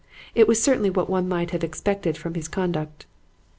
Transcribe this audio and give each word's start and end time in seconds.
It 0.33 0.47
was 0.47 0.59
certainly 0.59 0.89
what 0.89 1.11
one 1.11 1.29
might 1.29 1.51
have 1.51 1.63
expected 1.63 2.17
from 2.17 2.33
his 2.33 2.47
conduct. 2.47 3.05